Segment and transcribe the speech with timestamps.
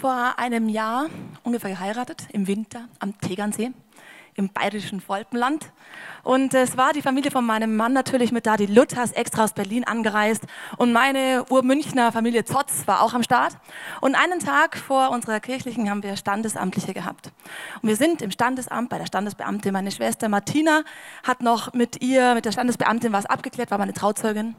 [0.00, 1.06] vor einem Jahr
[1.42, 3.72] ungefähr geheiratet, im Winter am Tegernsee
[4.34, 5.72] im bayerischen Volpenland.
[6.22, 9.52] Und es war die Familie von meinem Mann natürlich mit da, die Luthers extra aus
[9.52, 10.44] Berlin angereist.
[10.76, 13.56] Und meine Urmünchner Familie Zotz war auch am Start.
[14.00, 17.32] Und einen Tag vor unserer kirchlichen haben wir Standesamtliche gehabt.
[17.82, 19.72] Und wir sind im Standesamt bei der Standesbeamtin.
[19.72, 20.82] Meine Schwester Martina
[21.22, 24.56] hat noch mit ihr, mit der Standesbeamtin was abgeklärt, war meine Trauzeugin.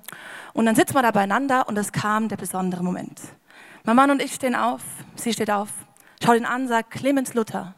[0.53, 3.19] Und dann sitzen wir da beieinander und es kam der besondere Moment.
[3.83, 4.81] Mein Mann und ich stehen auf,
[5.15, 5.69] sie steht auf,
[6.23, 7.75] schaut ihn an, sagt Clemens Luther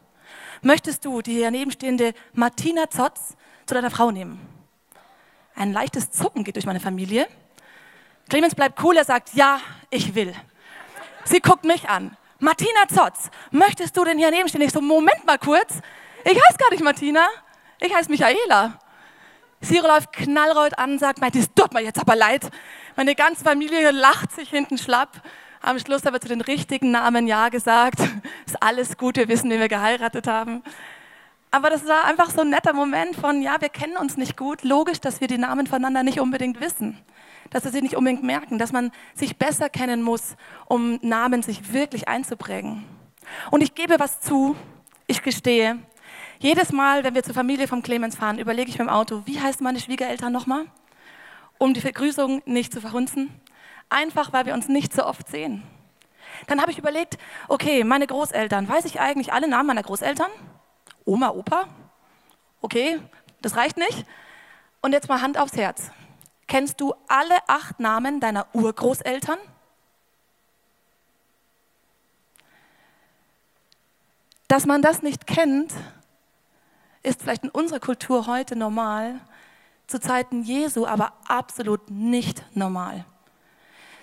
[0.64, 3.36] möchtest du die daneben stehende Martina Zotz
[3.66, 4.40] zu deiner Frau nehmen?
[5.54, 7.28] Ein leichtes Zucken geht durch meine Familie.
[8.28, 10.34] Clemens bleibt cool, er sagt, ja, ich will.
[11.24, 12.16] Sie guckt mich an.
[12.40, 14.62] Martina Zotz, möchtest du denn hier neben stehen?
[14.62, 15.80] Ich so, Moment mal kurz.
[16.24, 17.26] Ich heiße gar nicht Martina,
[17.78, 18.78] ich heiße Michaela.
[19.60, 22.50] Sie läuft knallrot an, sagt, das tut mir jetzt aber leid.
[22.96, 25.22] Meine ganze Familie lacht sich hinten schlapp.
[25.64, 27.98] Am Schluss haben wir zu den richtigen Namen Ja gesagt.
[28.46, 30.62] Ist alles gut, wir wissen, wen wir geheiratet haben.
[31.50, 34.62] Aber das war einfach so ein netter Moment von, ja, wir kennen uns nicht gut.
[34.62, 36.98] Logisch, dass wir die Namen voneinander nicht unbedingt wissen.
[37.48, 38.58] Dass wir sie nicht unbedingt merken.
[38.58, 42.84] Dass man sich besser kennen muss, um Namen sich wirklich einzuprägen.
[43.50, 44.56] Und ich gebe was zu.
[45.06, 45.78] Ich gestehe.
[46.40, 49.40] Jedes Mal, wenn wir zur Familie vom Clemens fahren, überlege ich mir im Auto, wie
[49.40, 50.66] heißen meine Schwiegereltern nochmal?
[51.56, 53.30] Um die Begrüßung nicht zu verhunzen
[53.94, 55.62] einfach weil wir uns nicht so oft sehen.
[56.48, 57.16] Dann habe ich überlegt,
[57.48, 60.30] okay, meine Großeltern, weiß ich eigentlich alle Namen meiner Großeltern?
[61.04, 61.68] Oma, Opa?
[62.60, 63.00] Okay,
[63.40, 64.04] das reicht nicht.
[64.82, 65.90] Und jetzt mal Hand aufs Herz.
[66.46, 69.38] Kennst du alle acht Namen deiner Urgroßeltern?
[74.48, 75.72] Dass man das nicht kennt,
[77.02, 79.20] ist vielleicht in unserer Kultur heute normal,
[79.86, 83.04] zu Zeiten Jesu aber absolut nicht normal.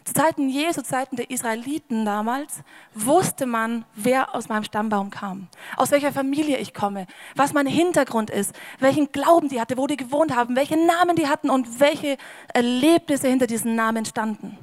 [0.03, 2.61] Zu Zeiten Jesu, Zeiten der Israeliten damals,
[2.95, 5.47] wusste man, wer aus meinem Stammbaum kam,
[5.77, 9.97] aus welcher Familie ich komme, was mein Hintergrund ist, welchen Glauben die hatte, wo die
[9.97, 12.17] gewohnt haben, welche Namen die hatten und welche
[12.53, 14.57] Erlebnisse hinter diesen Namen standen.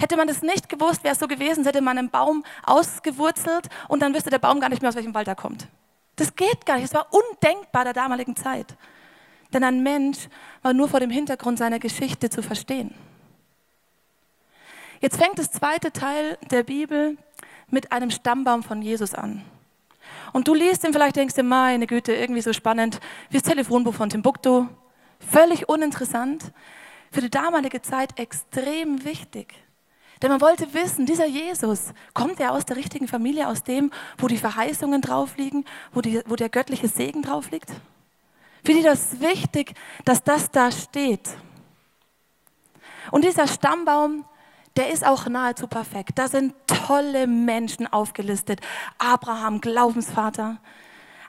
[0.00, 4.00] Hätte man das nicht gewusst, wäre es so gewesen, hätte man einen Baum ausgewurzelt und
[4.00, 5.66] dann wüsste der Baum gar nicht mehr, aus welchem Wald er kommt.
[6.14, 6.84] Das geht gar nicht.
[6.84, 8.76] Es war undenkbar der damaligen Zeit.
[9.52, 10.28] Denn ein Mensch
[10.62, 12.94] war nur vor dem Hintergrund seiner Geschichte zu verstehen.
[15.00, 17.16] Jetzt fängt das zweite Teil der Bibel
[17.68, 19.44] mit einem Stammbaum von Jesus an.
[20.32, 23.00] Und du liest ihn vielleicht, denkst du, meine Güte, irgendwie so spannend,
[23.30, 24.66] wie das Telefonbuch von Timbuktu.
[25.20, 26.52] Völlig uninteressant.
[27.12, 29.54] Für die damalige Zeit extrem wichtig.
[30.20, 34.26] Denn man wollte wissen, dieser Jesus, kommt er aus der richtigen Familie, aus dem, wo
[34.26, 37.70] die Verheißungen drauf liegen, wo, die, wo der göttliche Segen drauf liegt?
[38.64, 41.30] Für die das wichtig, dass das da steht.
[43.12, 44.24] Und dieser Stammbaum
[44.78, 46.12] der ist auch nahezu perfekt.
[46.14, 48.60] Da sind tolle Menschen aufgelistet.
[48.96, 50.58] Abraham, Glaubensvater.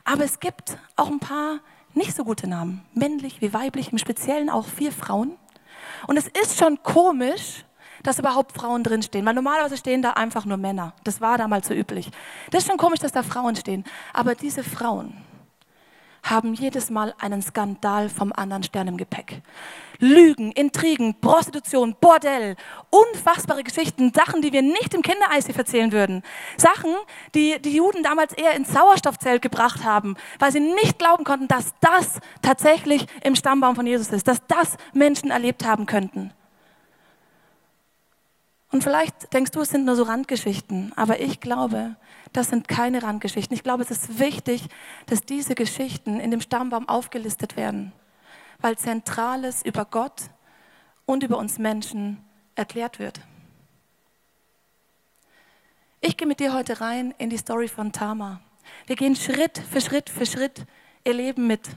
[0.06, 1.60] Aber es gibt auch ein paar
[1.96, 2.86] nicht so gute Namen.
[2.94, 5.36] Männlich wie weiblich, im Speziellen auch vier Frauen.
[6.06, 7.66] Und es ist schon komisch,
[8.04, 9.26] dass überhaupt Frauen drinstehen.
[9.26, 10.94] Weil normalerweise stehen da einfach nur Männer.
[11.04, 12.12] Das war damals so üblich.
[12.52, 13.84] Das ist schon komisch, dass da Frauen stehen.
[14.14, 15.18] Aber diese Frauen,
[16.30, 19.42] haben jedes Mal einen Skandal vom anderen Stern im Gepäck.
[20.00, 22.56] Lügen, Intrigen, Prostitution, Bordell,
[22.90, 26.24] unfassbare Geschichten, Sachen, die wir nicht im Kindereis erzählen würden.
[26.58, 26.94] Sachen,
[27.36, 31.74] die die Juden damals eher ins Sauerstoffzelt gebracht haben, weil sie nicht glauben konnten, dass
[31.82, 36.32] das tatsächlich im Stammbaum von Jesus ist, dass das Menschen erlebt haben könnten.
[38.72, 41.96] Und vielleicht denkst du, es sind nur so Randgeschichten, aber ich glaube,
[42.34, 43.56] das sind keine Randgeschichten.
[43.56, 44.68] Ich glaube, es ist wichtig,
[45.08, 47.92] dass diese Geschichten in dem Stammbaum aufgelistet werden,
[48.60, 50.30] weil Zentrales über Gott
[51.06, 52.24] und über uns Menschen
[52.56, 53.22] erklärt wird.
[56.02, 58.40] Ich gehe mit dir heute rein in die Story von Tama.
[58.86, 60.66] Wir gehen Schritt für Schritt für Schritt
[61.04, 61.70] ihr Leben mit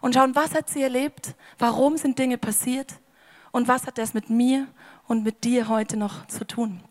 [0.00, 2.94] und schauen, was hat sie erlebt, warum sind Dinge passiert
[3.52, 4.66] und was hat das mit mir
[5.06, 6.82] und mit dir heute noch zu tun.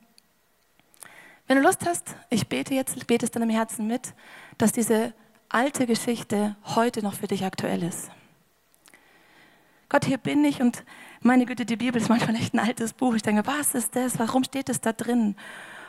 [1.53, 4.15] Wenn du Lust hast, ich bete jetzt, bete es dann im Herzen mit,
[4.57, 5.13] dass diese
[5.49, 8.09] alte Geschichte heute noch für dich aktuell ist.
[9.87, 10.83] Gott, hier bin ich und
[11.21, 13.13] meine Güte, die Bibel ist manchmal echt ein altes Buch.
[13.13, 14.17] Ich denke, was ist das?
[14.17, 15.35] Warum steht es da drin?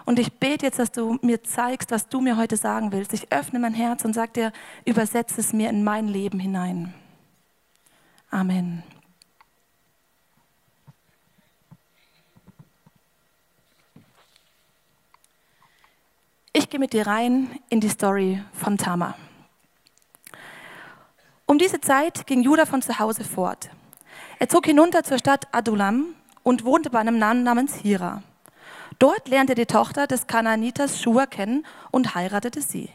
[0.05, 3.15] Und ich bete jetzt, dass du mir zeigst, was du mir heute sagen willst.
[3.15, 4.53] Ich öffne mein Herz und sage dir,
[4.85, 6.93] übersetze es mir in mein Leben hinein.
[8.31, 8.83] Amen.
[16.57, 19.17] Ich gehe mit dir rein in die Story von Tama.
[21.47, 23.71] Um diese Zeit ging Judah von zu Hause fort.
[24.39, 26.15] Er zog hinunter zur Stadt Adulam
[26.45, 28.23] und wohnte bei einem Mann namens Hira.
[29.01, 32.89] Dort lernte die Tochter des Kanaaniters Schua kennen und heiratete sie.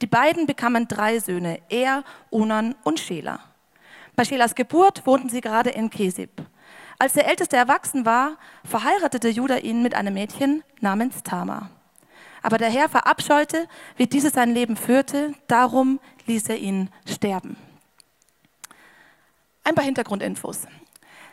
[0.00, 3.40] Die beiden bekamen drei Söhne, Er, Unan und Schela.
[4.14, 6.30] Bei Schelas Geburt wohnten sie gerade in Kesib.
[7.00, 11.70] Als der Älteste erwachsen war, verheiratete Judah ihn mit einem Mädchen namens Tamar.
[12.44, 17.56] Aber der Herr verabscheute, wie dieses sein Leben führte, darum ließ er ihn sterben.
[19.64, 20.66] Ein paar Hintergrundinfos.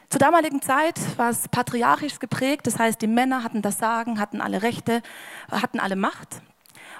[0.07, 4.39] Zur damaligen Zeit war es patriarchisch geprägt, das heißt, die Männer hatten das Sagen, hatten
[4.39, 5.01] alle Rechte,
[5.51, 6.41] hatten alle Macht.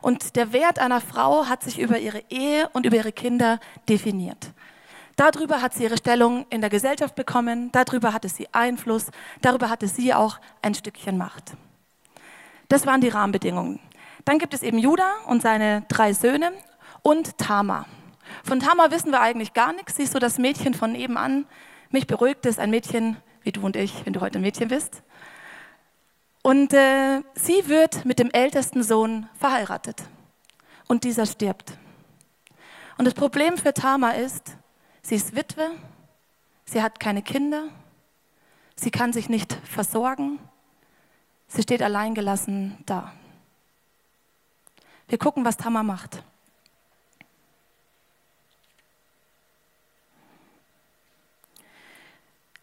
[0.01, 4.51] Und der Wert einer Frau hat sich über ihre Ehe und über ihre Kinder definiert.
[5.15, 9.05] Darüber hat sie ihre Stellung in der Gesellschaft bekommen, darüber hatte sie Einfluss,
[9.41, 11.53] darüber hatte sie auch ein Stückchen Macht.
[12.67, 13.79] Das waren die Rahmenbedingungen.
[14.25, 16.51] Dann gibt es eben Judah und seine drei Söhne
[17.01, 17.85] und Tamar.
[18.43, 19.95] Von Tamar wissen wir eigentlich gar nichts.
[19.95, 21.45] Sie ist so das Mädchen von nebenan,
[21.89, 25.03] mich beruhigt es, ein Mädchen wie du und ich, wenn du heute ein Mädchen bist.
[26.43, 30.01] Und äh, sie wird mit dem ältesten Sohn verheiratet.
[30.87, 31.73] Und dieser stirbt.
[32.97, 34.55] Und das Problem für Tama ist,
[35.01, 35.71] sie ist Witwe,
[36.65, 37.69] sie hat keine Kinder,
[38.75, 40.39] sie kann sich nicht versorgen,
[41.47, 43.13] sie steht alleingelassen da.
[45.11, 46.23] Wir gucken, was Tama macht.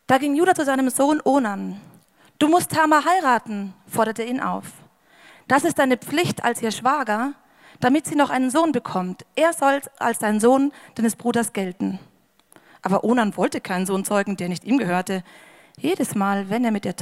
[0.06, 1.79] Da ging Judah zu seinem Sohn Onan.
[2.39, 4.65] Du musst Tamar heiraten, forderte ihn auf.
[5.47, 7.35] Das ist deine Pflicht als ihr Schwager,
[7.81, 9.27] damit sie noch einen Sohn bekommt.
[9.37, 11.99] Er soll als dein Sohn deines Bruders gelten.
[12.81, 15.23] Aber Onan wollte keinen Sohn zeugen, der nicht ihm gehörte.
[15.77, 16.94] Jedes Mal, wenn er mit, der,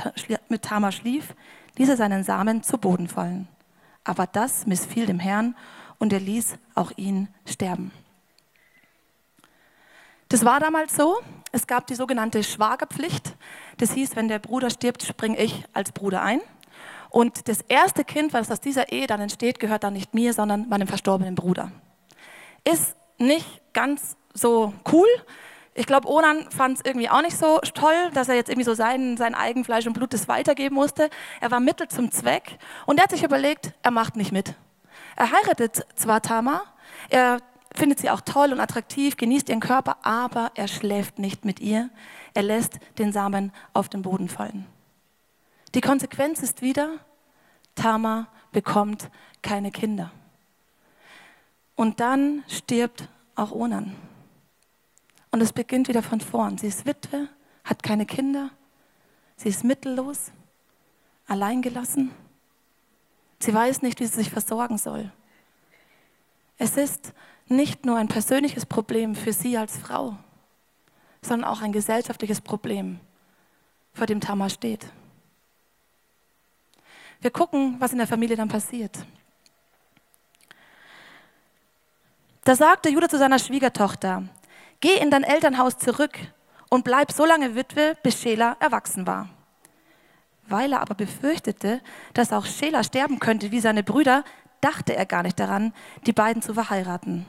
[0.48, 1.36] mit Tamar schlief,
[1.76, 3.46] ließ er seinen Samen zu Boden fallen.
[4.06, 5.56] Aber das missfiel dem Herrn
[5.98, 7.90] und er ließ auch ihn sterben.
[10.28, 11.18] Das war damals so.
[11.50, 13.34] Es gab die sogenannte Schwagerpflicht.
[13.78, 16.40] Das hieß, wenn der Bruder stirbt, springe ich als Bruder ein.
[17.10, 20.68] Und das erste Kind, was aus dieser Ehe dann entsteht, gehört dann nicht mir, sondern
[20.68, 21.72] meinem verstorbenen Bruder.
[22.62, 25.08] Ist nicht ganz so cool.
[25.78, 28.72] Ich glaube, Onan fand es irgendwie auch nicht so toll, dass er jetzt irgendwie so
[28.72, 31.10] sein, sein Eigenfleisch und Blut das weitergeben musste.
[31.42, 34.54] Er war Mittel zum Zweck und er hat sich überlegt, er macht nicht mit.
[35.16, 36.62] Er heiratet zwar Tamar,
[37.10, 37.40] er
[37.74, 41.90] findet sie auch toll und attraktiv, genießt ihren Körper, aber er schläft nicht mit ihr.
[42.32, 44.66] Er lässt den Samen auf den Boden fallen.
[45.74, 47.00] Die Konsequenz ist wieder,
[47.74, 49.10] Tama bekommt
[49.42, 50.10] keine Kinder.
[51.74, 53.94] Und dann stirbt auch Onan.
[55.36, 56.56] Und es beginnt wieder von vorn.
[56.56, 57.28] Sie ist Witwe,
[57.62, 58.48] hat keine Kinder,
[59.36, 60.32] sie ist mittellos,
[61.26, 62.10] alleingelassen.
[63.40, 65.12] Sie weiß nicht, wie sie sich versorgen soll.
[66.56, 67.12] Es ist
[67.48, 70.16] nicht nur ein persönliches Problem für sie als Frau,
[71.20, 72.98] sondern auch ein gesellschaftliches Problem,
[73.92, 74.86] vor dem Tamar steht.
[77.20, 79.04] Wir gucken, was in der Familie dann passiert.
[82.42, 84.22] Da sagte Judah zu seiner Schwiegertochter,
[84.80, 86.18] geh in dein Elternhaus zurück
[86.70, 89.28] und bleib so lange Witwe, bis Schela erwachsen war.
[90.48, 91.80] Weil er aber befürchtete,
[92.14, 94.24] dass auch Schela sterben könnte wie seine Brüder,
[94.60, 95.72] dachte er gar nicht daran,
[96.06, 97.26] die beiden zu verheiraten.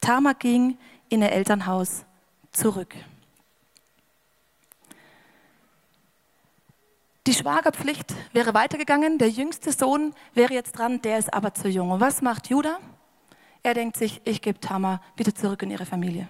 [0.00, 0.78] Tamar ging
[1.08, 2.04] in ihr Elternhaus
[2.52, 2.94] zurück.
[7.26, 11.90] Die Schwagerpflicht wäre weitergegangen, der jüngste Sohn wäre jetzt dran, der ist aber zu jung.
[11.90, 12.78] Und was macht Judah?
[13.62, 16.28] Er denkt sich, ich gebe Tamar wieder zurück in ihre Familie.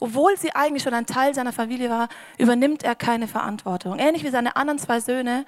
[0.00, 3.98] Obwohl sie eigentlich schon ein Teil seiner Familie war, übernimmt er keine Verantwortung.
[3.98, 5.46] Ähnlich wie seine anderen zwei Söhne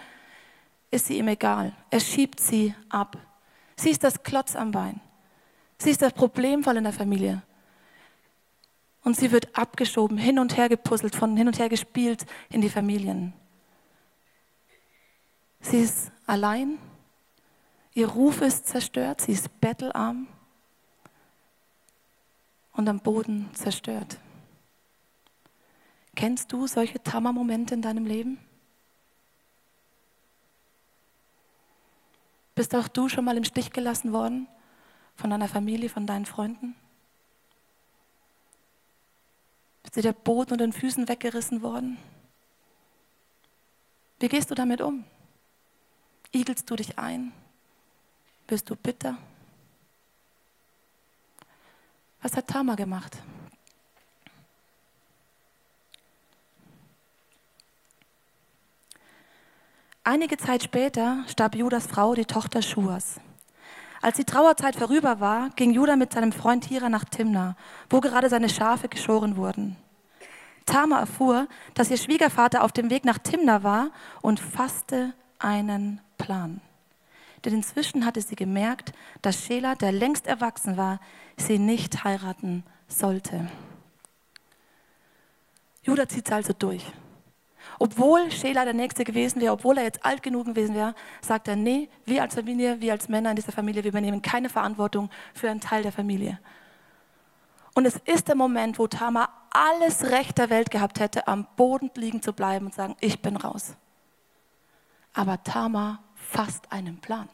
[0.90, 1.72] ist sie ihm egal.
[1.90, 3.18] Er schiebt sie ab.
[3.76, 5.00] Sie ist das Klotz am Bein.
[5.78, 7.42] Sie ist das Problemfall in der Familie.
[9.04, 12.68] Und sie wird abgeschoben, hin und her gepuzzelt, von hin und her gespielt in die
[12.68, 13.32] Familien.
[15.60, 16.78] Sie ist allein,
[17.94, 20.26] ihr Ruf ist zerstört, sie ist bettelarm
[22.72, 24.18] und am Boden zerstört.
[26.18, 28.38] Kennst du solche Tammermomente in deinem Leben?
[32.54, 34.48] Bist auch du schon mal im Stich gelassen worden?
[35.18, 36.76] von deiner Familie, von deinen Freunden?
[39.82, 41.98] Ist dir der Boden unter den Füßen weggerissen worden?
[44.20, 45.04] Wie gehst du damit um?
[46.32, 47.32] Igelst du dich ein?
[48.46, 49.18] Bist du bitter?
[52.22, 53.18] Was hat Tama gemacht?
[60.10, 63.20] Einige Zeit später starb Judas Frau, die Tochter Schuas.
[64.00, 67.56] Als die Trauerzeit vorüber war, ging Judah mit seinem Freund Hira nach Timna,
[67.90, 69.76] wo gerade seine Schafe geschoren wurden.
[70.64, 73.90] Tama erfuhr, dass ihr Schwiegervater auf dem Weg nach Timna war
[74.22, 76.62] und fasste einen Plan.
[77.44, 81.00] denn inzwischen hatte sie gemerkt, dass Schela, der längst erwachsen war,
[81.36, 83.50] sie nicht heiraten sollte.
[85.82, 86.94] Judah zieht es also durch.
[87.78, 91.56] Obwohl Schela der Nächste gewesen wäre, obwohl er jetzt alt genug gewesen wäre, sagt er,
[91.56, 95.48] nee, wir als Familie, wir als Männer in dieser Familie, wir übernehmen keine Verantwortung für
[95.48, 96.40] einen Teil der Familie.
[97.74, 101.90] Und es ist der Moment, wo Tamar alles Recht der Welt gehabt hätte, am Boden
[101.94, 103.76] liegen zu bleiben und sagen, ich bin raus.
[105.12, 107.28] Aber Tamar fasst einen Plan.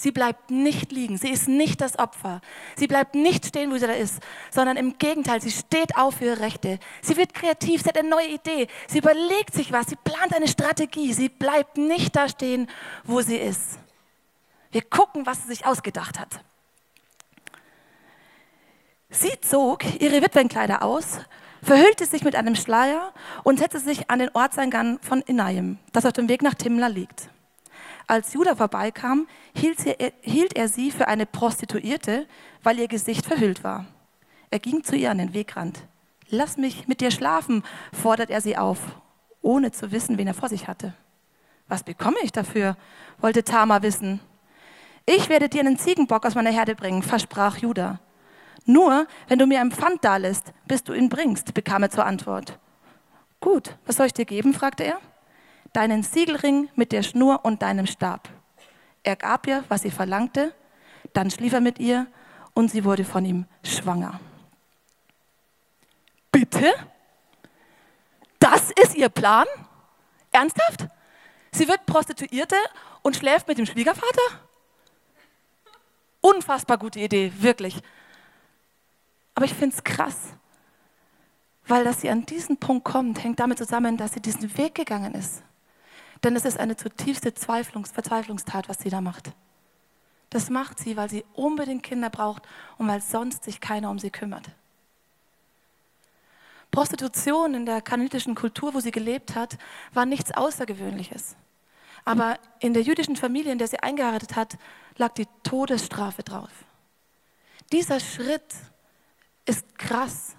[0.00, 2.40] Sie bleibt nicht liegen, sie ist nicht das Opfer.
[2.74, 6.24] Sie bleibt nicht stehen, wo sie da ist, sondern im Gegenteil, sie steht auf für
[6.24, 6.78] ihre Rechte.
[7.02, 10.48] Sie wird kreativ, sie hat eine neue Idee, sie überlegt sich was, sie plant eine
[10.48, 12.66] Strategie, sie bleibt nicht da stehen,
[13.04, 13.78] wo sie ist.
[14.70, 16.40] Wir gucken, was sie sich ausgedacht hat.
[19.10, 21.18] Sie zog ihre Witwenkleider aus,
[21.62, 23.12] verhüllte sich mit einem Schleier
[23.44, 27.28] und setzte sich an den Ortseingang von Inayim, das auf dem Weg nach Timla liegt.
[28.10, 32.26] Als Judah vorbeikam, hielt, sie, hielt er sie für eine Prostituierte,
[32.64, 33.84] weil ihr Gesicht verhüllt war.
[34.50, 35.86] Er ging zu ihr an den Wegrand.
[36.28, 37.62] Lass mich mit dir schlafen,
[37.92, 38.80] fordert er sie auf,
[39.42, 40.92] ohne zu wissen, wen er vor sich hatte.
[41.68, 42.76] Was bekomme ich dafür?
[43.20, 44.18] wollte Tama wissen.
[45.06, 48.00] Ich werde dir einen Ziegenbock aus meiner Herde bringen, versprach Judah.
[48.64, 52.58] Nur, wenn du mir ein Pfand dalässt, bis du ihn bringst, bekam er zur Antwort.
[53.38, 54.52] Gut, was soll ich dir geben?
[54.52, 54.98] fragte er.
[55.72, 58.28] Deinen Siegelring mit der Schnur und deinem Stab.
[59.02, 60.52] Er gab ihr, was sie verlangte,
[61.12, 62.06] dann schlief er mit ihr
[62.54, 64.20] und sie wurde von ihm schwanger.
[66.32, 66.72] Bitte?
[68.38, 69.46] Das ist ihr Plan?
[70.32, 70.86] Ernsthaft?
[71.52, 72.56] Sie wird Prostituierte
[73.02, 74.40] und schläft mit dem Schwiegervater?
[76.20, 77.80] Unfassbar gute Idee, wirklich.
[79.34, 80.16] Aber ich finde es krass,
[81.66, 85.14] weil dass sie an diesen Punkt kommt, hängt damit zusammen, dass sie diesen Weg gegangen
[85.14, 85.42] ist.
[86.22, 89.32] Denn es ist eine zutiefste Zweiflungs Verzweiflungstat, was sie da macht.
[90.28, 92.42] Das macht sie, weil sie unbedingt Kinder braucht
[92.78, 94.50] und weil sonst sich keiner um sie kümmert.
[96.70, 99.58] Prostitution in der kananitischen Kultur, wo sie gelebt hat,
[99.92, 101.36] war nichts Außergewöhnliches.
[102.04, 104.56] Aber in der jüdischen Familie, in der sie eingeheiratet hat,
[104.96, 106.50] lag die Todesstrafe drauf.
[107.72, 108.54] Dieser Schritt
[109.46, 110.36] ist krass,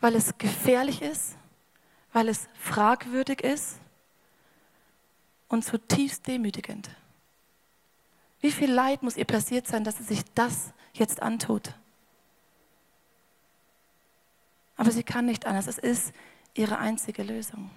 [0.00, 1.36] weil es gefährlich ist,
[2.12, 3.80] weil es fragwürdig ist
[5.52, 6.88] und zutiefst demütigend.
[8.40, 11.74] Wie viel Leid muss ihr passiert sein, dass sie sich das jetzt antut?
[14.76, 15.66] Aber sie kann nicht anders.
[15.66, 16.14] Es ist
[16.54, 17.70] ihre einzige Lösung.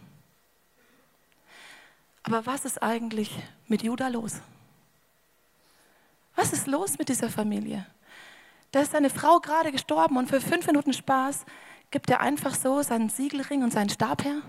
[2.23, 3.29] Aber was ist eigentlich
[3.67, 4.41] mit Judah los?
[6.35, 7.85] Was ist los mit dieser Familie?
[8.71, 11.45] Da ist seine Frau gerade gestorben und für fünf Minuten Spaß
[11.91, 14.41] gibt er einfach so seinen Siegelring und seinen Stab her.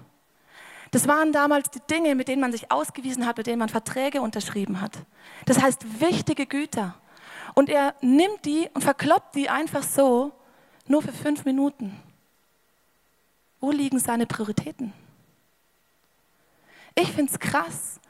[0.90, 4.20] Das waren damals die Dinge, mit denen man sich ausgewiesen hat, mit denen man Verträge
[4.20, 4.92] unterschrieben hat.
[5.44, 6.94] Das heißt wichtige Güter.
[7.54, 10.32] Und er nimmt die und verkloppt die einfach so,
[10.86, 12.00] nur für fünf Minuten.
[13.60, 14.92] Wo liegen seine Prioritäten?
[16.94, 18.00] Ich finde es krass,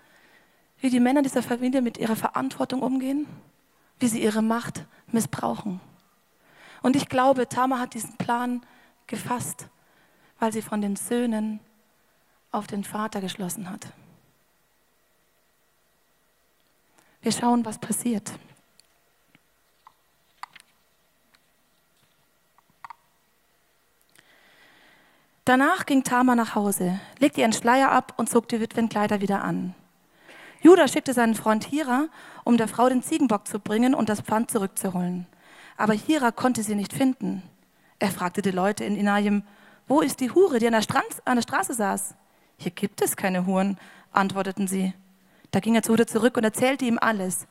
[0.81, 3.27] wie die Männer dieser Familie mit ihrer Verantwortung umgehen,
[3.99, 5.81] wie sie ihre Macht missbrauchen.
[6.83, 8.65] Und ich glaube, Tama hat diesen Plan
[9.07, 9.69] gefasst,
[10.39, 11.61] weil sie von den Söhnen
[12.53, 13.87] auf den Vater geschlossen hat.
[17.23, 18.33] Wir schauen, was passiert.
[25.45, 29.77] Danach ging Tama nach Hause, legte ihren Schleier ab und zog die Witwenkleider wieder an.
[30.61, 32.09] Judah schickte seinen Freund Hira,
[32.43, 35.27] um der Frau den Ziegenbock zu bringen und das Pfand zurückzuholen.
[35.77, 37.45] Aber Hira konnte sie nicht finden.
[38.01, 39.45] Er fragte die Leute in Inayim,
[39.87, 42.15] wo ist die Hure, die an der, Strand, an der Straße saß?
[42.59, 43.79] Hier gibt es keine Huren,
[44.13, 44.95] antworteten sie.
[45.51, 47.47] Da ging er zu Judah zurück und erzählte ihm alles.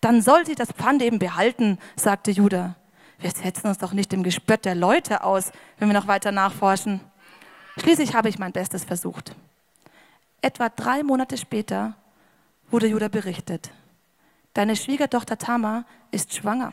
[0.00, 2.76] Dann soll sie das Pfand eben behalten, sagte Judah.
[3.18, 7.00] Wir setzen uns doch nicht dem Gespött der Leute aus, wenn wir noch weiter nachforschen.
[7.78, 9.34] Schließlich habe ich mein Bestes versucht.
[10.42, 11.94] Etwa drei Monate später
[12.70, 13.70] wurde Judah berichtet.
[14.52, 16.72] Deine Schwiegertochter Tama ist schwanger.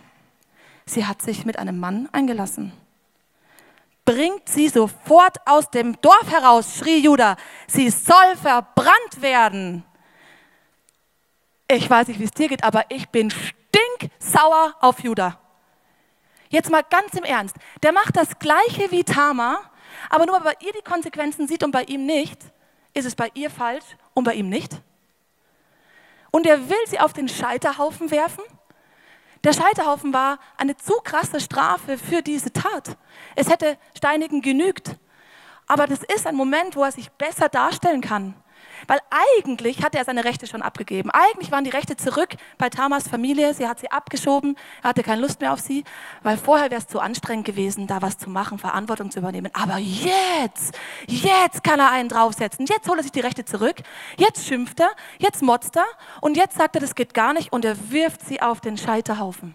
[0.86, 2.74] Sie hat sich mit einem Mann eingelassen.
[4.12, 7.38] Bringt sie sofort aus dem Dorf heraus, schrie Judah.
[7.66, 9.86] Sie soll verbrannt werden.
[11.70, 15.40] Ich weiß nicht, wie es dir geht, aber ich bin stinksauer auf Judah.
[16.50, 17.56] Jetzt mal ganz im Ernst.
[17.84, 19.62] Der macht das Gleiche wie Tama,
[20.10, 22.42] aber nur weil ihr die Konsequenzen sieht und bei ihm nicht,
[22.94, 24.74] ist es bei ihr falsch und bei ihm nicht.
[26.32, 28.44] Und er will sie auf den Scheiterhaufen werfen
[29.44, 32.98] der Scheiterhaufen war eine zu krasse Strafe für diese Tat.
[33.36, 34.98] Es hätte Steinigen genügt.
[35.68, 38.36] Aber das ist ein Moment, wo er sich besser darstellen kann.
[38.88, 41.10] Weil eigentlich hatte er seine Rechte schon abgegeben.
[41.12, 43.54] Eigentlich waren die Rechte zurück bei Tamas Familie.
[43.54, 44.58] Sie hat sie abgeschoben.
[44.84, 45.84] Er hatte keine Lust mehr auf sie,
[46.24, 49.52] weil vorher wäre es zu anstrengend gewesen, da was zu machen, Verantwortung zu übernehmen.
[49.54, 52.66] Aber jetzt, jetzt kann er einen draufsetzen.
[52.66, 53.78] Jetzt holt er sich die Rechte zurück.
[54.18, 55.86] Jetzt schimpft er, jetzt motzt er
[56.22, 59.54] und jetzt sagt er, das geht gar nicht und er wirft sie auf den Scheiterhaufen.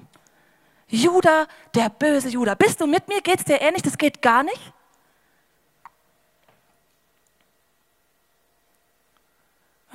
[0.88, 2.54] Judah, der böse Judah.
[2.54, 3.21] Bist du mit mir?
[3.21, 3.83] Geht's dir ähnlich?
[3.83, 4.73] Das geht gar nicht?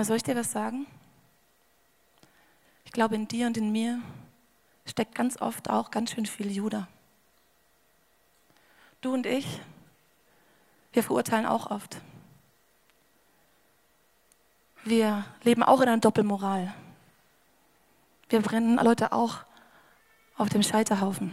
[0.01, 0.87] Aber soll ich dir was sagen?
[2.85, 4.01] Ich glaube, in dir und in mir
[4.83, 6.87] steckt ganz oft auch ganz schön viel Judah.
[9.01, 9.61] Du und ich,
[10.91, 12.01] wir verurteilen auch oft.
[14.85, 16.73] Wir leben auch in einer Doppelmoral.
[18.29, 19.43] Wir brennen Leute auch
[20.35, 21.31] auf dem Scheiterhaufen.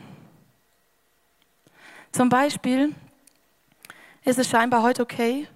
[2.13, 2.95] Zum Beispiel
[4.25, 5.49] ist es scheinbar heute okay,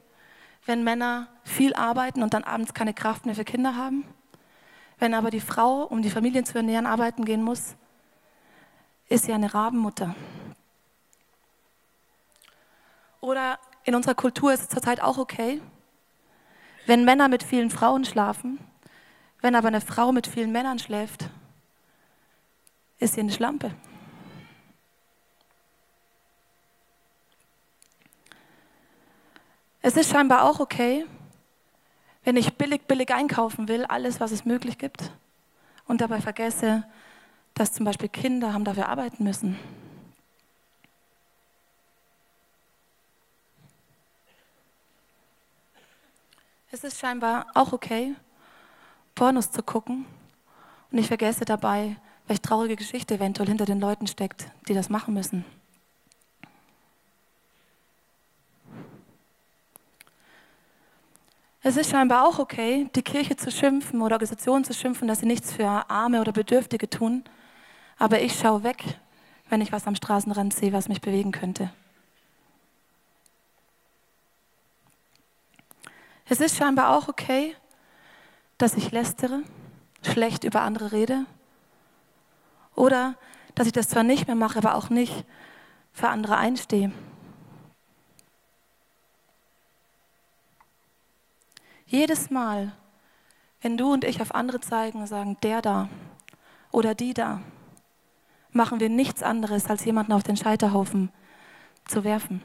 [0.66, 4.04] wenn Männer viel arbeiten und dann abends keine Kraft mehr für Kinder haben.
[4.98, 7.74] Wenn aber die Frau, um die Familien zu ernähren, arbeiten gehen muss,
[9.08, 10.14] ist sie eine Rabenmutter.
[13.20, 15.60] Oder in unserer Kultur ist es zurzeit auch okay,
[16.86, 18.58] wenn Männer mit vielen Frauen schlafen,
[19.40, 21.28] wenn aber eine Frau mit vielen Männern schläft,
[22.98, 23.72] ist sie eine Schlampe.
[29.84, 31.04] Es ist scheinbar auch okay,
[32.22, 35.10] wenn ich billig, billig einkaufen will, alles, was es möglich gibt,
[35.88, 36.84] und dabei vergesse,
[37.54, 39.58] dass zum Beispiel Kinder haben dafür arbeiten müssen.
[46.70, 48.14] Es ist scheinbar auch okay,
[49.16, 50.06] Pornos zu gucken
[50.92, 51.96] und ich vergesse dabei,
[52.28, 55.44] welche traurige Geschichte eventuell hinter den Leuten steckt, die das machen müssen.
[61.64, 65.26] Es ist scheinbar auch okay, die Kirche zu schimpfen oder Organisationen zu schimpfen, dass sie
[65.26, 67.22] nichts für Arme oder Bedürftige tun.
[67.98, 68.82] Aber ich schaue weg,
[69.48, 71.72] wenn ich was am Straßenrand sehe, was mich bewegen könnte.
[76.28, 77.54] Es ist scheinbar auch okay,
[78.58, 79.42] dass ich lästere,
[80.04, 81.26] schlecht über andere rede
[82.74, 83.14] oder
[83.54, 85.24] dass ich das zwar nicht mehr mache, aber auch nicht
[85.92, 86.90] für andere einstehe.
[91.92, 92.72] Jedes Mal,
[93.60, 95.90] wenn du und ich auf andere zeigen und sagen, der da
[96.70, 97.42] oder die da,
[98.50, 101.10] machen wir nichts anderes, als jemanden auf den Scheiterhaufen
[101.84, 102.40] zu werfen.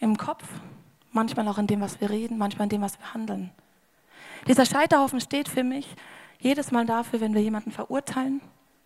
[0.00, 0.44] Im Kopf,
[1.12, 3.50] manchmal auch in dem, was wir reden, manchmal in dem, was wir handeln.
[4.46, 5.94] Dieser Scheiterhaufen steht für mich
[6.38, 8.40] jedes Mal dafür, wenn wir jemanden verurteilen,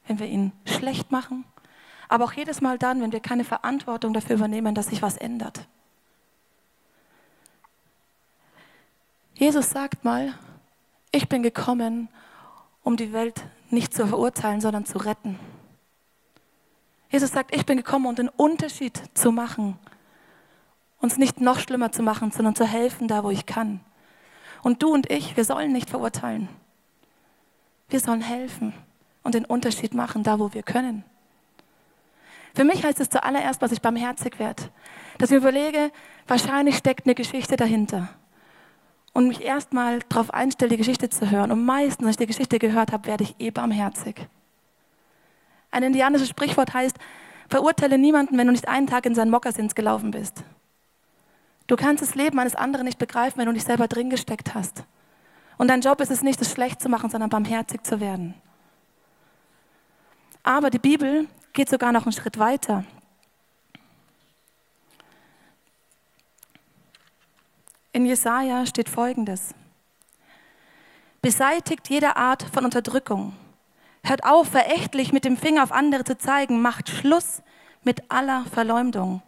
[0.09, 1.45] wenn wir ihn schlecht machen,
[2.09, 5.69] aber auch jedes Mal dann, wenn wir keine Verantwortung dafür übernehmen, dass sich was ändert.
[9.35, 10.35] Jesus sagt mal,
[11.11, 12.09] ich bin gekommen,
[12.83, 15.39] um die Welt nicht zu verurteilen, sondern zu retten.
[17.11, 19.79] Jesus sagt, ich bin gekommen, um den Unterschied zu machen,
[21.01, 23.81] uns nicht noch schlimmer zu machen, sondern zu helfen, da wo ich kann.
[24.63, 26.49] Und du und ich, wir sollen nicht verurteilen.
[27.89, 28.73] Wir sollen helfen
[29.23, 31.05] und den Unterschied machen, da wo wir können.
[32.55, 34.63] Für mich heißt es zuallererst, was ich barmherzig werde,
[35.19, 35.91] dass ich mir überlege,
[36.27, 38.11] wahrscheinlich steckt eine Geschichte dahinter
[39.13, 41.53] und mich erstmal darauf einstelle, die Geschichte zu hören.
[41.53, 44.27] Und meistens, wenn ich die Geschichte gehört habe, werde ich eh barmherzig.
[45.71, 46.97] Ein indianisches Sprichwort heißt,
[47.49, 50.43] verurteile niemanden, wenn du nicht einen Tag in seinen Mokassins gelaufen bist.
[51.67, 54.85] Du kannst das Leben eines anderen nicht begreifen, wenn du nicht selber drin gesteckt hast.
[55.59, 58.35] Und dein Job ist es nicht, es schlecht zu machen, sondern barmherzig zu werden.
[60.43, 62.85] Aber die Bibel geht sogar noch einen Schritt weiter.
[67.95, 69.55] In Jesaja steht folgendes:
[71.21, 73.35] Beseitigt jede Art von Unterdrückung.
[74.03, 76.63] Hört auf, verächtlich mit dem Finger auf andere zu zeigen.
[76.63, 77.43] Macht Schluss
[77.85, 79.21] mit aller Verleumdung.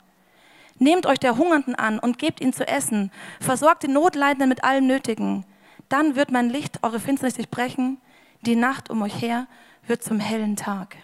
[0.78, 3.12] Nehmt euch der Hungernden an und gebt ihnen zu essen.
[3.38, 5.44] Versorgt die Notleidenden mit allem Nötigen.
[5.90, 8.00] Dann wird mein Licht eure Finsternis durchbrechen.
[8.40, 9.46] Die Nacht um euch her
[9.86, 10.96] wird zum hellen Tag.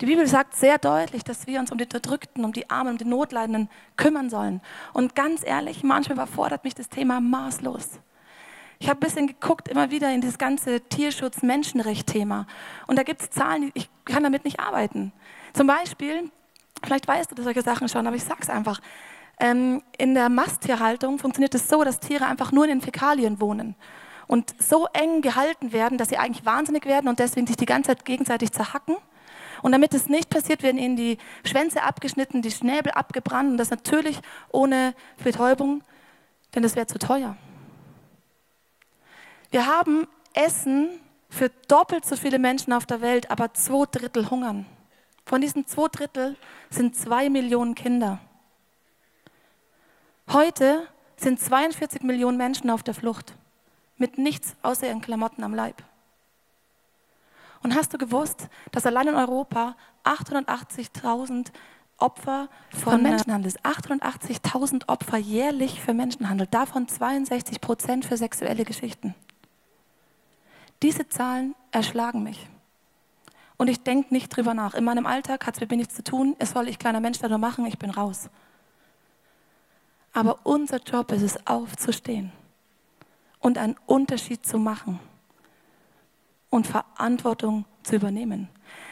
[0.00, 2.98] Die Bibel sagt sehr deutlich, dass wir uns um die Unterdrückten, um die Armen, um
[2.98, 4.60] die Notleidenden kümmern sollen.
[4.92, 7.98] Und ganz ehrlich, manchmal überfordert mich das Thema maßlos.
[8.78, 12.46] Ich habe ein bisschen geguckt, immer wieder in dieses ganze Tierschutz-Menschenrecht-Thema.
[12.86, 15.12] Und da gibt es Zahlen, ich kann damit nicht arbeiten.
[15.52, 16.30] Zum Beispiel,
[16.84, 18.80] vielleicht weißt du solche Sachen schon, aber ich sage es einfach.
[19.40, 23.74] Ähm, in der Masttierhaltung funktioniert es so, dass Tiere einfach nur in den Fäkalien wohnen
[24.28, 27.88] und so eng gehalten werden, dass sie eigentlich wahnsinnig werden und deswegen sich die ganze
[27.88, 28.96] Zeit gegenseitig zerhacken
[29.62, 33.70] Und damit es nicht passiert, werden ihnen die Schwänze abgeschnitten, die Schnäbel abgebrannt und das
[33.70, 34.18] natürlich
[34.50, 35.82] ohne Betäubung,
[36.54, 37.36] denn das wäre zu teuer.
[39.50, 44.66] Wir haben Essen für doppelt so viele Menschen auf der Welt, aber zwei Drittel hungern.
[45.26, 46.36] Von diesen zwei Drittel
[46.70, 48.20] sind zwei Millionen Kinder.
[50.30, 53.34] Heute sind 42 Millionen Menschen auf der Flucht
[53.96, 55.82] mit nichts außer ihren Klamotten am Leib.
[57.62, 61.48] Und hast du gewusst, dass allein in Europa 880.000
[61.98, 69.14] Opfer von, von Menschenhandel, 880.000 Opfer jährlich für Menschenhandel, davon 62 Prozent für sexuelle Geschichten.
[70.82, 72.48] Diese Zahlen erschlagen mich.
[73.56, 74.74] Und ich denke nicht drüber nach.
[74.74, 76.36] In meinem Alltag hat es mit mir nichts zu tun.
[76.38, 78.30] Es soll ich kleiner Mensch da nur machen, ich bin raus.
[80.12, 82.32] Aber unser Job ist es, aufzustehen
[83.40, 85.00] und einen Unterschied zu machen
[86.50, 88.48] und Verantwortung zu übernehmen.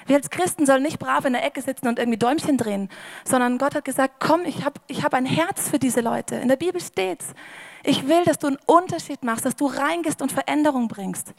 [0.06, 2.88] Wir als Christen sollen nicht brav in der Ecke sitzen und irgendwie Däumchen drehen,
[3.24, 6.36] sondern Gott hat gesagt, komm, ich habe ich hab ein Herz für diese Leute.
[6.36, 7.34] In der Bibel steht's.
[7.82, 11.34] Ich will, dass du einen Unterschied machst, dass du reingehst und Veränderung bringst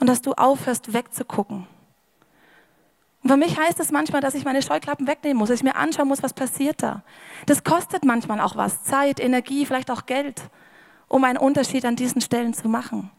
[0.00, 1.66] und dass du aufhörst wegzugucken.
[3.22, 5.76] Und für mich heißt es manchmal, dass ich meine Scheuklappen wegnehmen muss, dass ich mir
[5.76, 7.02] anschauen muss, was passiert da.
[7.46, 10.42] Das kostet manchmal auch was, Zeit, Energie, vielleicht auch Geld,
[11.08, 13.10] um einen Unterschied an diesen Stellen zu machen.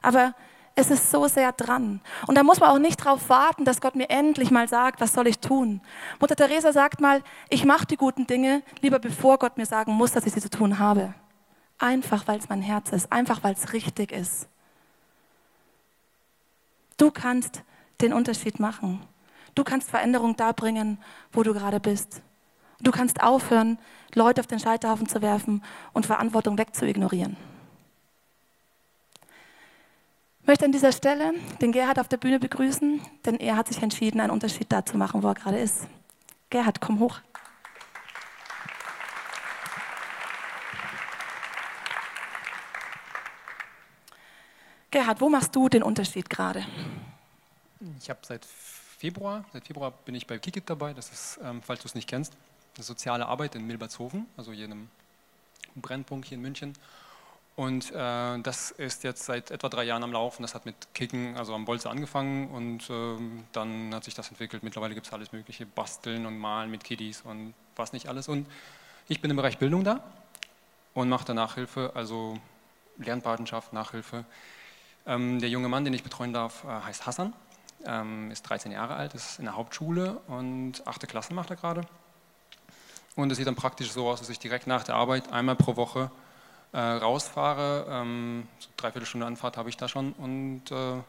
[0.00, 0.34] Aber
[0.78, 2.00] es ist so sehr dran.
[2.28, 5.12] Und da muss man auch nicht darauf warten, dass Gott mir endlich mal sagt, was
[5.12, 5.80] soll ich tun.
[6.20, 10.12] Mutter Teresa sagt mal, ich mache die guten Dinge lieber bevor Gott mir sagen muss,
[10.12, 11.14] dass ich sie zu tun habe.
[11.78, 14.46] Einfach, weil es mein Herz ist, einfach, weil es richtig ist.
[16.96, 17.64] Du kannst
[18.00, 19.00] den Unterschied machen.
[19.56, 20.98] Du kannst Veränderung da bringen,
[21.32, 22.22] wo du gerade bist.
[22.80, 23.78] Du kannst aufhören,
[24.14, 27.36] Leute auf den Scheiterhaufen zu werfen und Verantwortung wegzuignorieren.
[30.48, 34.18] Möchte an dieser Stelle den Gerhard auf der Bühne begrüßen, denn er hat sich entschieden,
[34.18, 35.86] einen Unterschied da zu machen, wo er gerade ist.
[36.48, 37.20] Gerhard, komm hoch.
[44.90, 46.64] Gerhard, wo machst du den Unterschied gerade?
[48.00, 49.44] Ich habe seit Februar.
[49.52, 50.94] Seit Februar bin ich bei Kikit dabei.
[50.94, 52.32] Das ist, ähm, falls du es nicht kennst,
[52.76, 54.88] eine soziale Arbeit in Milbertshofen, also einem
[55.76, 56.72] Brennpunkt hier in München.
[57.58, 60.42] Und äh, das ist jetzt seit etwa drei Jahren am Laufen.
[60.42, 64.62] Das hat mit Kicken, also am Bolze angefangen und ähm, dann hat sich das entwickelt.
[64.62, 68.28] Mittlerweile gibt es alles Mögliche, Basteln und Malen mit Kiddies und was nicht alles.
[68.28, 68.46] Und
[69.08, 70.04] ich bin im Bereich Bildung da
[70.94, 72.38] und mache da Nachhilfe, also
[72.96, 74.24] Lernpatenschaft, Nachhilfe.
[75.04, 77.32] Ähm, der junge Mann, den ich betreuen darf, äh, heißt Hassan
[77.86, 81.08] ähm, ist 13 Jahre alt, ist in der Hauptschule und 8.
[81.08, 81.80] Klasse macht er gerade.
[83.16, 85.74] Und es sieht dann praktisch so aus, dass ich direkt nach der Arbeit einmal pro
[85.74, 86.12] Woche
[86.72, 87.86] äh, rausfahre.
[87.88, 91.02] Ähm, so dreiviertel Stunde Anfahrt habe ich da schon und äh,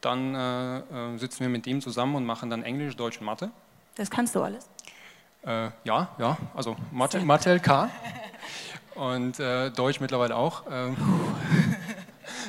[0.00, 3.50] dann äh, äh sitzen wir mit ihm zusammen und machen dann Englisch, Deutsch und Mathe.
[3.96, 4.68] Das kannst du alles?
[5.46, 7.90] Äh, ja, ja, also Mathe, Mathe LK
[8.94, 10.64] und äh, Deutsch mittlerweile auch.
[10.70, 10.96] Ähm,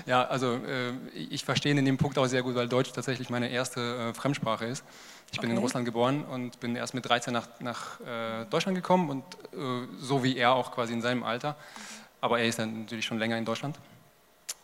[0.05, 3.49] ja, also äh, ich verstehe in dem Punkt auch sehr gut, weil Deutsch tatsächlich meine
[3.49, 4.83] erste äh, Fremdsprache ist.
[5.31, 5.57] Ich bin okay.
[5.57, 9.87] in Russland geboren und bin erst mit 13 nach, nach äh, Deutschland gekommen und äh,
[9.99, 11.55] so wie er auch quasi in seinem Alter.
[12.21, 13.79] Aber er ist dann natürlich schon länger in Deutschland.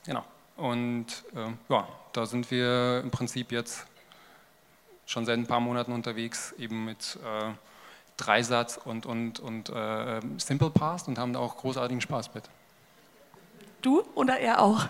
[0.06, 0.23] Genau.
[0.58, 3.86] Und äh, ja, da sind wir im Prinzip jetzt
[5.08, 7.51] schon seit ein paar Monaten unterwegs, eben mit äh,
[8.17, 9.71] Dreisatz und, und, und
[10.38, 12.43] Simple Past und haben da auch großartigen Spaß mit.
[13.82, 14.88] Du oder er auch?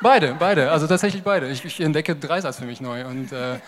[0.00, 1.48] Beide, beide, also tatsächlich beide.
[1.48, 3.58] Ich, ich entdecke Dreisatz für mich neu und, äh, äh,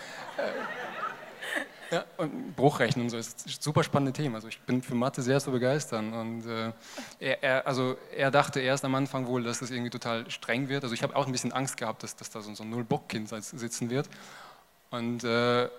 [1.91, 4.35] ja, und Bruchrechnen und so ist ein super spannende Themen.
[4.35, 6.71] Also ich bin für Mathe sehr zu begeistern und äh,
[7.19, 10.83] er, er, also er dachte erst am Anfang wohl, dass das irgendwie total streng wird.
[10.83, 13.89] Also ich habe auch ein bisschen Angst gehabt, dass, dass da so, ein Null-Bock-Kind sitzen
[13.89, 14.09] wird
[14.89, 15.69] und äh,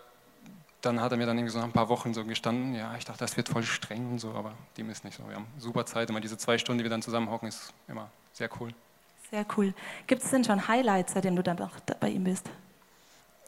[0.80, 3.04] dann hat er mir dann irgendwie so nach ein paar Wochen so gestanden, ja, ich
[3.04, 5.28] dachte, das wird voll streng und so, aber dem ist nicht so.
[5.28, 8.08] Wir haben super Zeit, immer diese zwei Stunden, die wir dann zusammen hocken, ist immer
[8.32, 8.72] sehr cool.
[9.30, 9.74] Sehr cool.
[10.06, 11.58] Gibt es denn schon Highlights, seitdem du dann
[12.00, 12.48] bei ihm bist?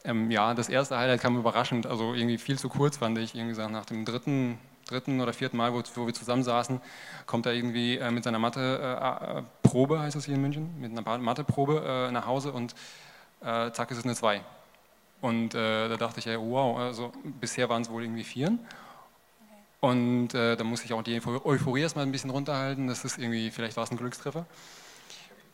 [0.03, 3.35] Ähm, ja, das erste Highlight kam überraschend, also irgendwie viel zu kurz fand ich.
[3.35, 6.81] Irgendwie gesagt, nach dem dritten, dritten oder vierten Mal, wo, wo wir zusammen saßen,
[7.25, 11.17] kommt er irgendwie äh, mit seiner Mathe-Probe, äh, heißt es hier in München, mit einer
[11.17, 12.73] Mathe-Probe äh, nach Hause und
[13.41, 14.41] äh, zack, ist es eine 2.
[15.21, 18.59] Und äh, da dachte ich, ja, wow, also bisher waren es wohl irgendwie Vieren.
[19.79, 23.49] Und äh, da muss ich auch die Euphorie erstmal ein bisschen runterhalten, das ist irgendwie,
[23.49, 24.45] vielleicht war es ein Glückstreffer.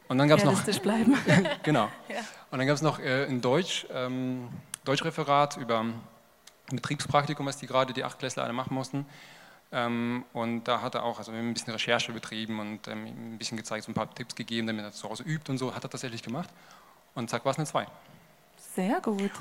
[0.08, 0.82] Und dann gab es noch.
[0.82, 1.18] bleiben.
[1.64, 1.90] genau.
[2.10, 2.20] Ja.
[2.52, 4.48] Und dann gab es noch äh, ein Deutsch, ähm,
[4.86, 6.00] Deutschreferat über ein
[6.72, 9.06] Betriebspraktikum, was die gerade die Achtklässler alle machen mussten.
[9.72, 13.58] Ähm, und da hat er auch also ein bisschen Recherche betrieben und ähm, ein bisschen
[13.58, 15.76] gezeigt, so ein paar Tipps gegeben, damit er zu Hause übt und so.
[15.76, 16.50] Hat er tatsächlich gemacht.
[17.16, 17.88] Und zack, war es eine 2.
[18.76, 19.32] Sehr gut.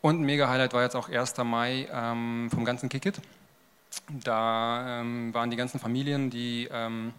[0.00, 1.36] Und ein Mega-Highlight war jetzt auch 1.
[1.44, 3.20] Mai ähm, vom ganzen Kickit.
[4.08, 7.12] Da ähm, waren die ganzen Familien, die, ähm,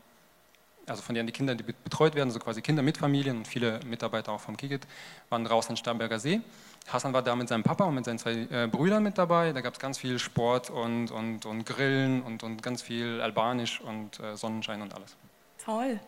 [0.91, 3.79] also von denen die Kinder, die betreut werden, so quasi Kinder mit Familien und viele
[3.85, 4.85] Mitarbeiter auch vom Kickit,
[5.29, 6.41] waren draußen in Starnberger See.
[6.87, 9.53] Hassan war da mit seinem Papa und mit seinen zwei äh, Brüdern mit dabei.
[9.53, 13.81] Da gab es ganz viel Sport und, und, und Grillen und, und ganz viel Albanisch
[13.81, 15.15] und äh, Sonnenschein und alles.
[15.63, 15.99] Toll.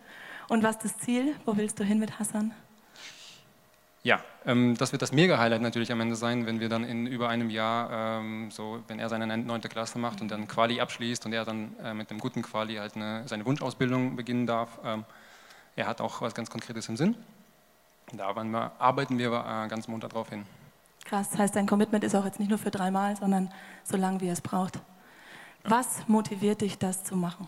[0.49, 1.35] Und was ist das Ziel?
[1.45, 2.53] Wo willst du hin mit Hassan?
[4.03, 7.29] Ja, ähm, das wird das Mega-Highlight natürlich am Ende sein, wenn wir dann in über
[7.29, 11.31] einem Jahr, ähm, so wenn er seine neunte Klasse macht und dann Quali abschließt und
[11.31, 14.77] er dann äh, mit einem guten Quali halt eine, seine Wunschausbildung beginnen darf.
[14.83, 15.05] Ähm,
[15.77, 17.15] er hat auch was ganz Konkretes im Sinn.
[18.11, 20.45] Da wir, arbeiten wir äh, ganz munter drauf hin.
[21.05, 23.51] Krass, das heißt, dein Commitment ist auch jetzt nicht nur für dreimal, sondern
[23.85, 24.79] so lange, wie er es braucht.
[25.63, 27.47] Was motiviert dich, das zu machen?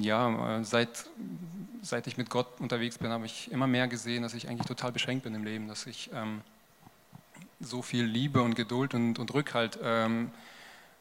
[0.00, 1.06] Ja, äh, seit
[1.82, 4.92] seit ich mit Gott unterwegs bin, habe ich immer mehr gesehen, dass ich eigentlich total
[4.92, 6.40] beschränkt bin im Leben, dass ich ähm,
[7.60, 10.30] so viel Liebe und Geduld und, und Rückhalt ähm,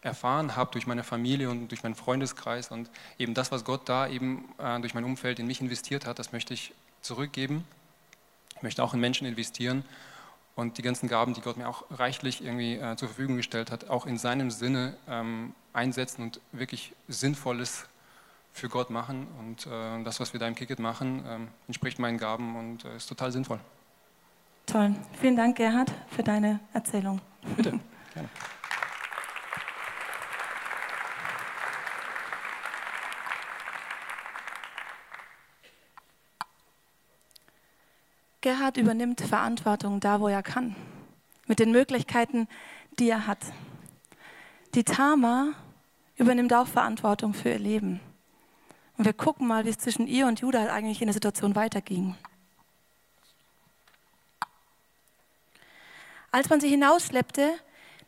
[0.01, 4.07] erfahren habe durch meine Familie und durch meinen Freundeskreis und eben das, was Gott da
[4.07, 7.63] eben äh, durch mein Umfeld in mich investiert hat, das möchte ich zurückgeben.
[8.55, 9.83] Ich möchte auch in Menschen investieren
[10.55, 13.89] und die ganzen Gaben, die Gott mir auch reichlich irgendwie äh, zur Verfügung gestellt hat,
[13.89, 17.85] auch in seinem Sinne ähm, einsetzen und wirklich Sinnvolles
[18.53, 19.27] für Gott machen.
[19.39, 22.95] Und äh, das, was wir da im Kicket machen, äh, entspricht meinen Gaben und äh,
[22.95, 23.59] ist total sinnvoll.
[24.65, 24.95] Toll.
[25.19, 27.19] Vielen Dank, Gerhard, für deine Erzählung.
[27.57, 27.71] Bitte,
[28.13, 28.29] gerne.
[38.41, 40.75] Gerhard übernimmt Verantwortung da, wo er kann,
[41.45, 42.47] mit den Möglichkeiten,
[42.97, 43.37] die er hat.
[44.73, 45.53] Die Tama
[46.15, 47.99] übernimmt auch Verantwortung für ihr Leben.
[49.01, 52.15] Und wir gucken mal, wie es zwischen ihr und Judah eigentlich in der Situation weiterging.
[56.29, 57.51] Als man sie hinausschleppte,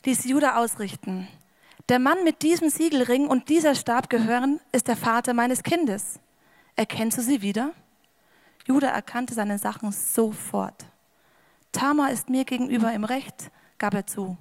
[0.04, 1.26] ließ Judah ausrichten.
[1.88, 6.20] Der Mann mit diesem Siegelring und dieser Stab gehören, ist der Vater meines Kindes.
[6.76, 7.72] Erkennst du sie wieder?
[8.64, 10.84] Judah erkannte seine Sachen sofort.
[11.72, 14.36] Tamar ist mir gegenüber im Recht, gab er zu.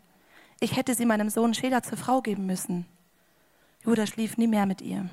[0.60, 2.86] Ich hätte sie meinem Sohn Schela zur Frau geben müssen.
[3.84, 5.10] Judah schlief nie mehr mit ihr.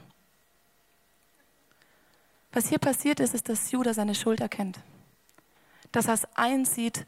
[2.52, 4.80] Was hier passiert ist, ist, dass Judah seine Schuld erkennt.
[5.92, 7.06] Dass er es einsieht,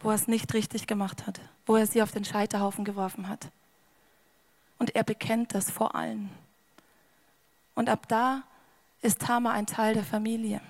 [0.00, 3.50] wo er es nicht richtig gemacht hat, wo er sie auf den Scheiterhaufen geworfen hat.
[4.78, 6.30] Und er bekennt das vor allen.
[7.74, 8.42] Und ab da
[9.00, 10.60] ist Tama ein Teil der Familie.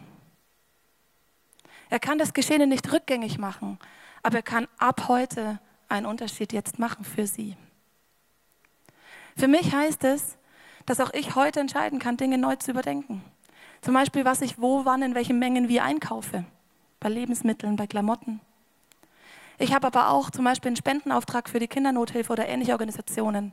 [1.88, 3.78] Er kann das Geschehene nicht rückgängig machen,
[4.22, 7.56] aber er kann ab heute einen Unterschied jetzt machen für sie.
[9.36, 10.36] Für mich heißt es,
[10.84, 13.24] dass auch ich heute entscheiden kann, Dinge neu zu überdenken.
[13.80, 16.44] Zum Beispiel, was ich wo, wann, in welchen Mengen wie einkaufe.
[17.00, 18.40] Bei Lebensmitteln, bei Klamotten.
[19.58, 23.52] Ich habe aber auch zum Beispiel einen Spendenauftrag für die Kindernothilfe oder ähnliche Organisationen,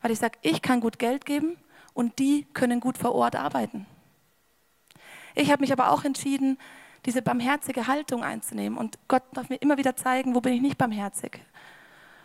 [0.00, 1.56] weil ich sage, ich kann gut Geld geben
[1.92, 3.86] und die können gut vor Ort arbeiten.
[5.34, 6.58] Ich habe mich aber auch entschieden,
[7.06, 10.78] diese barmherzige Haltung einzunehmen und Gott darf mir immer wieder zeigen, wo bin ich nicht
[10.78, 11.40] barmherzig.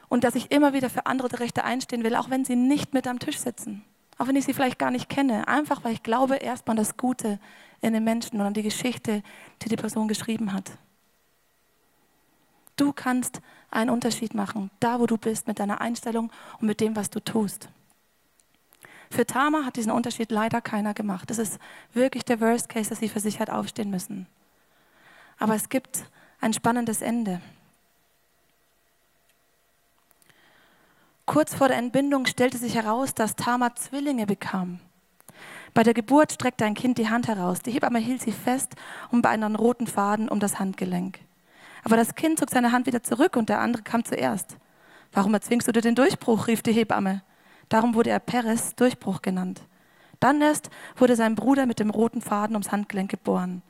[0.07, 3.07] Und dass ich immer wieder für andere Rechte einstehen will, auch wenn sie nicht mit
[3.07, 3.83] am Tisch sitzen.
[4.17, 5.47] Auch wenn ich sie vielleicht gar nicht kenne.
[5.47, 7.39] Einfach, weil ich glaube erstmal an das Gute
[7.81, 9.23] in den Menschen und an die Geschichte,
[9.61, 10.71] die die Person geschrieben hat.
[12.77, 16.95] Du kannst einen Unterschied machen, da wo du bist, mit deiner Einstellung und mit dem,
[16.95, 17.69] was du tust.
[19.09, 21.29] Für Tama hat diesen Unterschied leider keiner gemacht.
[21.29, 21.59] Das ist
[21.93, 24.27] wirklich der Worst Case, dass sie für sich hat aufstehen müssen.
[25.37, 26.05] Aber es gibt
[26.41, 27.41] ein spannendes Ende.
[31.25, 34.79] Kurz vor der Entbindung stellte sich heraus, dass Tama Zwillinge bekam.
[35.73, 37.59] Bei der Geburt streckte ein Kind die Hand heraus.
[37.59, 38.75] Die Hebamme hielt sie fest
[39.11, 41.19] und bei einem roten Faden um das Handgelenk.
[41.83, 44.57] Aber das Kind zog seine Hand wieder zurück und der andere kam zuerst.
[45.11, 46.47] Warum erzwingst du dir den Durchbruch?
[46.47, 47.23] rief die Hebamme.
[47.69, 49.61] Darum wurde er Peres Durchbruch genannt.
[50.19, 53.63] Dann erst wurde sein Bruder mit dem roten Faden ums Handgelenk geboren.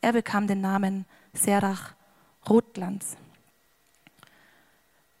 [0.00, 1.94] Er bekam den Namen Serach
[2.48, 3.16] Rotglanz.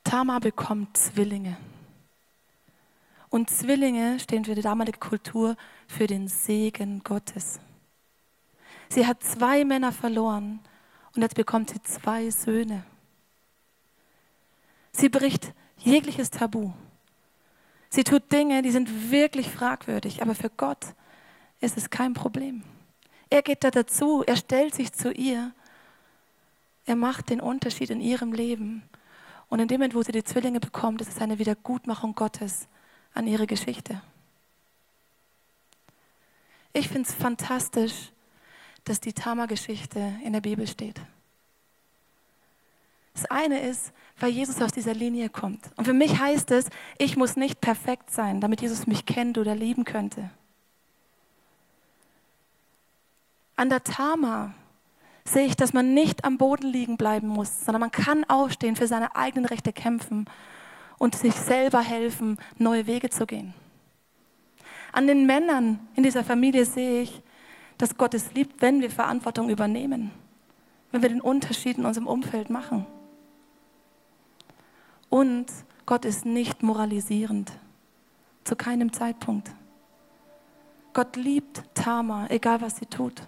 [0.02, 1.56] Tama bekommt Zwillinge.
[3.32, 5.56] Und Zwillinge stehen für die damalige Kultur
[5.88, 7.60] für den Segen Gottes.
[8.90, 10.60] Sie hat zwei Männer verloren
[11.16, 12.84] und jetzt bekommt sie zwei Söhne.
[14.92, 16.72] Sie bricht jegliches Tabu.
[17.88, 20.88] Sie tut Dinge, die sind wirklich fragwürdig, aber für Gott
[21.58, 22.62] ist es kein Problem.
[23.30, 25.54] Er geht da dazu, er stellt sich zu ihr,
[26.84, 28.82] er macht den Unterschied in ihrem Leben.
[29.48, 32.68] Und in dem Moment, wo sie die Zwillinge bekommt, ist es eine Wiedergutmachung Gottes
[33.14, 34.00] an ihre Geschichte.
[36.72, 38.10] Ich finde es fantastisch,
[38.84, 41.00] dass die Tama-Geschichte in der Bibel steht.
[43.14, 45.70] Das eine ist, weil Jesus aus dieser Linie kommt.
[45.76, 49.54] Und für mich heißt es, ich muss nicht perfekt sein, damit Jesus mich kennt oder
[49.54, 50.30] lieben könnte.
[53.54, 54.54] An der Tama
[55.24, 58.86] sehe ich, dass man nicht am Boden liegen bleiben muss, sondern man kann aufstehen, für
[58.86, 60.26] seine eigenen Rechte kämpfen
[61.02, 63.54] und sich selber helfen, neue Wege zu gehen.
[64.92, 67.20] An den Männern in dieser Familie sehe ich,
[67.76, 70.12] dass Gott es liebt, wenn wir Verantwortung übernehmen,
[70.92, 72.86] wenn wir den Unterschied in unserem Umfeld machen.
[75.08, 75.46] Und
[75.86, 77.50] Gott ist nicht moralisierend,
[78.44, 79.50] zu keinem Zeitpunkt.
[80.92, 83.26] Gott liebt Tama, egal was sie tut.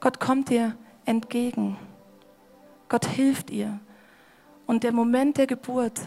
[0.00, 1.78] Gott kommt dir entgegen.
[2.90, 3.80] Gott hilft ihr.
[4.70, 6.00] Und der Moment der Geburt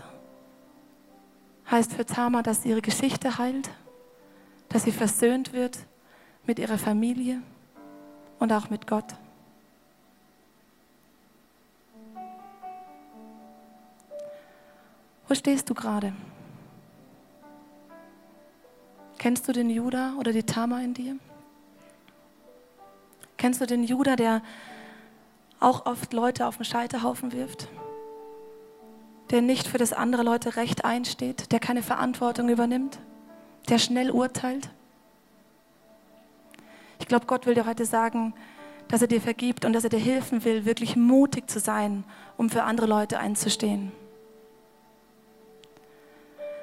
[1.69, 3.69] heißt für Tama, dass ihre Geschichte heilt,
[4.69, 5.77] dass sie versöhnt wird
[6.45, 7.41] mit ihrer Familie
[8.39, 9.15] und auch mit Gott.
[15.27, 16.13] Wo stehst du gerade?
[19.17, 21.17] Kennst du den Judah oder die Tama in dir?
[23.35, 24.41] Kennst du den Judah, der
[25.59, 27.67] auch oft Leute auf den Scheiterhaufen wirft?
[29.33, 32.99] Der nicht für das andere Leute Recht einsteht, der keine Verantwortung übernimmt,
[33.67, 34.69] der schnell urteilt?
[36.99, 38.35] Ich glaube, Gott will dir heute sagen,
[38.89, 42.03] dass er dir vergibt und dass er dir helfen will, wirklich mutig zu sein,
[42.37, 43.91] um für andere Leute einzustehen.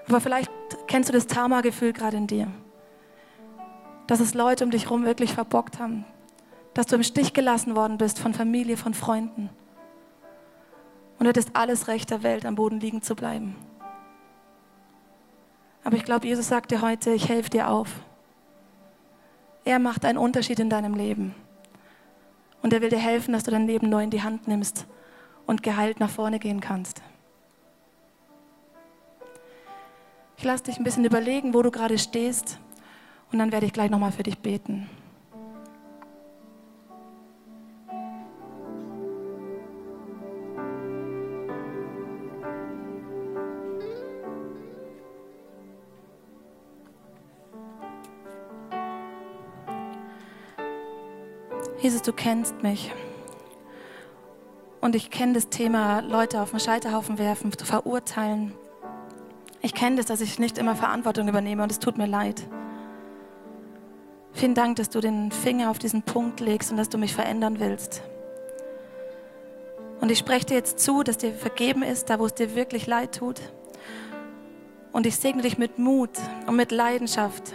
[0.06, 0.52] Aber vielleicht
[0.86, 2.46] kennst du das Tama-Gefühl gerade in dir,
[4.06, 6.04] dass es Leute um dich herum wirklich verbockt haben,
[6.74, 9.50] dass du im Stich gelassen worden bist von Familie, von Freunden.
[11.20, 13.54] Und du hättest alles Recht der Welt, am Boden liegen zu bleiben.
[15.84, 17.90] Aber ich glaube, Jesus sagt dir heute, ich helfe dir auf.
[19.66, 21.34] Er macht einen Unterschied in deinem Leben.
[22.62, 24.86] Und er will dir helfen, dass du dein Leben neu in die Hand nimmst
[25.46, 27.02] und geheilt nach vorne gehen kannst.
[30.38, 32.58] Ich lasse dich ein bisschen überlegen, wo du gerade stehst.
[33.30, 34.88] Und dann werde ich gleich nochmal für dich beten.
[51.80, 52.92] Jesus, du kennst mich.
[54.82, 58.52] Und ich kenne das Thema, Leute auf den Scheiterhaufen werfen, zu verurteilen.
[59.62, 62.42] Ich kenne das, dass ich nicht immer Verantwortung übernehme und es tut mir leid.
[64.32, 67.60] Vielen Dank, dass du den Finger auf diesen Punkt legst und dass du mich verändern
[67.60, 68.02] willst.
[70.02, 72.86] Und ich spreche dir jetzt zu, dass dir vergeben ist, da wo es dir wirklich
[72.86, 73.40] leid tut.
[74.92, 76.10] Und ich segne dich mit Mut
[76.46, 77.54] und mit Leidenschaft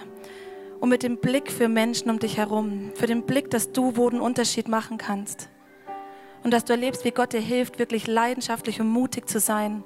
[0.79, 4.09] und mit dem Blick für Menschen um dich herum, für den Blick, dass du wo
[4.09, 5.49] den Unterschied machen kannst.
[6.43, 9.83] Und dass du erlebst, wie Gott dir hilft, wirklich leidenschaftlich und mutig zu sein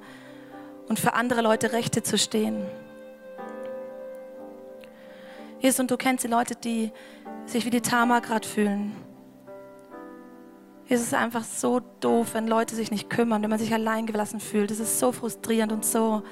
[0.88, 2.66] und für andere Leute Rechte zu stehen.
[5.60, 6.90] Jesus, und du kennst die Leute, die
[7.46, 8.92] sich wie die Tama gerade fühlen.
[10.88, 14.40] Es ist einfach so doof, wenn Leute sich nicht kümmern, wenn man sich allein gelassen
[14.40, 14.70] fühlt.
[14.70, 16.22] Es ist so frustrierend und so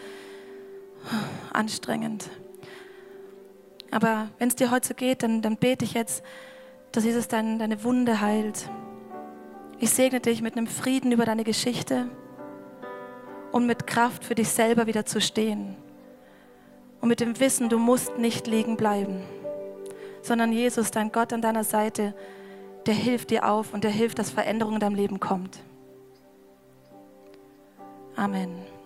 [1.52, 2.28] anstrengend.
[3.90, 6.22] Aber wenn es dir heute so geht, dann, dann bete ich jetzt,
[6.92, 8.68] dass Jesus dein, deine Wunde heilt.
[9.78, 12.08] Ich segne dich mit einem Frieden über deine Geschichte
[13.52, 15.76] und mit Kraft für dich selber wieder zu stehen.
[17.00, 19.22] Und mit dem Wissen, du musst nicht liegen bleiben,
[20.22, 22.14] sondern Jesus, dein Gott an deiner Seite,
[22.86, 25.60] der hilft dir auf und der hilft, dass Veränderung in deinem Leben kommt.
[28.16, 28.77] Amen.